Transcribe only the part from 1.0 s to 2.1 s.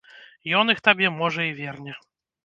можа, і верне.